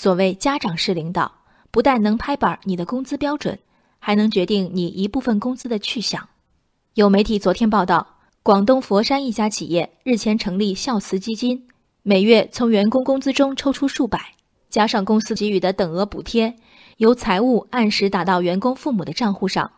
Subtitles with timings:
[0.00, 1.30] 所谓家长式领导，
[1.70, 3.58] 不但能拍板你的工资标准，
[3.98, 6.26] 还能决定你一部分工资的去向。
[6.94, 8.06] 有媒体昨天报道，
[8.42, 11.68] 广东佛山一家企业日前成立孝慈基金，
[12.02, 14.18] 每月从员工工资中抽出数百，
[14.70, 16.56] 加上公司给予的等额补贴，
[16.96, 19.70] 由财务按时打到员工父母的账户上。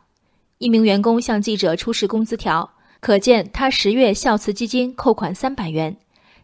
[0.59, 2.71] 一名员工向记者出示工资条，
[3.01, 5.97] 可见他十月孝慈基金扣款三百元，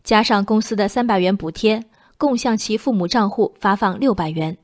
[0.02, 1.80] 加上公司的三百元补贴。
[2.18, 4.58] 共向其父母账户发放六百元。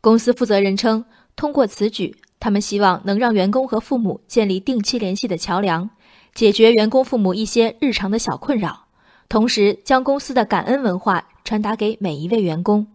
[0.00, 1.04] 公司负责人称，
[1.36, 5.90] 通过此举，他们希望能让员工和父母建立定期联系的桥梁，
[6.34, 8.86] 解决员工父母一些日常的小困扰，
[9.28, 12.86] 同时将公司的感恩文化传达给每一位员工。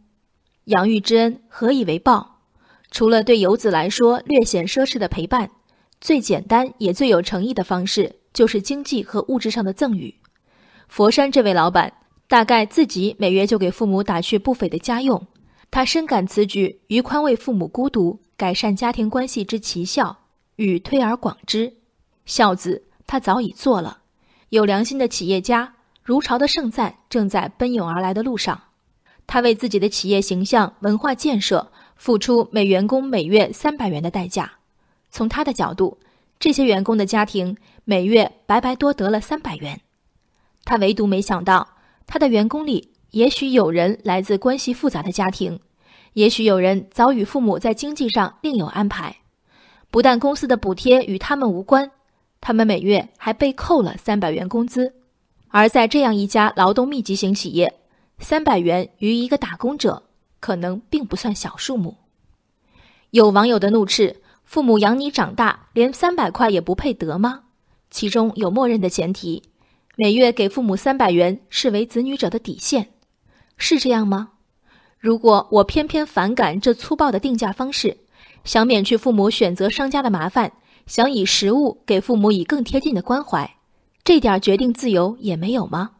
[0.66, 2.40] 养育之恩，何以为报？
[2.90, 5.52] 除了对游子来说略显奢侈的陪伴，
[6.00, 10.16] 最简单也最有诚意的方式，就是经济和物质上的赠与。
[10.88, 11.94] 佛山这位老板。
[12.32, 15.28] 大概自己每月就给父母打去不菲的家用，
[15.70, 20.18] 他深感此举于宽慰父母孤独、改善家庭关系之奇效，
[20.56, 21.74] 欲推而广之。
[22.26, 24.04] 孝子他早已做了，
[24.48, 28.62] 有良心的企业家如潮的盛赞正在奔涌而来的路上。
[29.28, 34.50] 他为自己的企业形象、文化建设付出每员工每月三百元的代价。
[35.10, 35.98] 从他的角度，
[36.40, 39.82] 这些员工的家庭每月白白多得了三百元。
[40.64, 41.68] 他唯独没想到。
[42.12, 45.58] 他的员工里，也许有人来自关系复杂的家庭，
[46.12, 49.16] 也许有人早与父母在经济上另有安排。
[49.90, 51.90] 不但公司的补贴与他们无关，
[52.42, 54.94] 他们每月还被扣了三百元工资。
[55.48, 57.80] 而在这样一家劳动密集型企业，
[58.20, 60.04] 三百元于一个打工者
[60.42, 61.96] 可能并不算小数目。
[63.12, 67.44] 有网友的怒斥：“父母养你长大，连三百块也不配得吗？”
[67.90, 69.44] 其中有默认的前提。
[70.02, 72.90] 每月给父母三百元视为子女者的底线，
[73.56, 74.30] 是这样吗？
[74.98, 77.96] 如果我偏偏反感这粗暴的定价方式，
[78.44, 80.54] 想免去父母选择商家的麻烦，
[80.88, 83.58] 想以实物给父母以更贴近的关怀，
[84.04, 85.92] 这点决定自由也没有吗？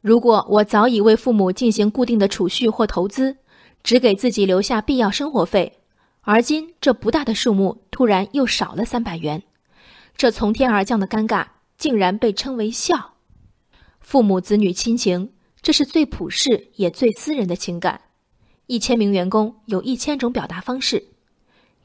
[0.00, 3.36] 如果我早已为父母进行固定的储蓄或投资，
[3.84, 5.78] 只给自己留下必要生活费，
[6.22, 9.40] 而今这不大的数目突然又少了三百元，
[10.16, 11.46] 这从天而降的尴尬。
[11.76, 13.13] 竟然被称为孝，
[14.04, 15.32] 父母子女亲情，
[15.62, 17.98] 这是最普世也最私人的情感。
[18.66, 21.02] 一千名员工有一千种表达方式，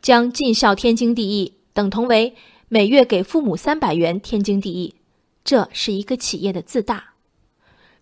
[0.01, 2.35] 将尽孝天经地义等同为
[2.67, 4.93] 每月给父母三百元天经地义，
[5.45, 7.03] 这是一个企业的自大。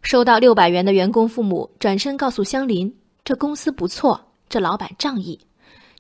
[0.02, 2.92] 收到六百元的员工父母转身告诉相邻
[3.24, 4.20] ：“这公司不错，
[4.50, 5.40] 这老板仗义。”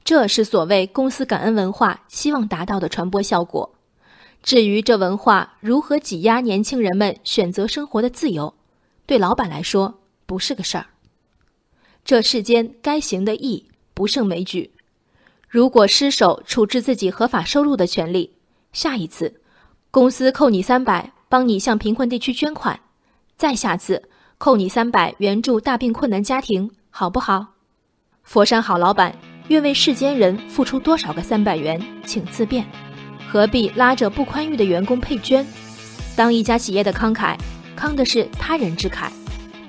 [0.03, 3.76] 这是所谓公司感恩文化希望达到的传播效果。
[4.43, 8.53] 至于这文化如何挤压年轻人们选择生活的自由，
[9.05, 10.87] 对老板来说不是个事儿。
[12.05, 14.71] 这世间该行的义不胜枚举，
[15.49, 18.33] 如果失手处置自己合法收入的权利，
[18.71, 19.41] 下一次
[19.91, 22.79] 公司扣你三百，帮你向贫困地区捐款；
[23.35, 27.55] 再下次扣你三百，援助大病困难家庭，好不好？
[28.23, 29.13] 佛山好老板
[29.49, 32.86] 愿为世间人付出多少个三百元，请自便。
[33.29, 35.45] 何必拉着不宽裕的员工配捐？
[36.15, 37.37] 当一家企业的慷慨，
[37.77, 39.09] 慷的是他人之慨，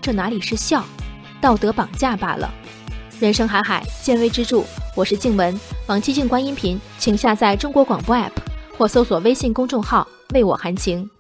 [0.01, 0.85] 这哪里是孝，
[1.41, 2.49] 道德绑架罢了。
[3.19, 4.63] 人生海海，见微知著。
[4.95, 5.59] 我是静文，
[5.89, 8.31] 往期静观音频，请下载中国广播 app
[8.77, 11.11] 或搜索微信公众号“为我含情”。